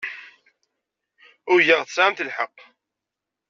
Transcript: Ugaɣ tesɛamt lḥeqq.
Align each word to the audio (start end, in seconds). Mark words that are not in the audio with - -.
Ugaɣ 1.53 1.81
tesɛamt 1.83 2.23
lḥeqq. 2.27 2.57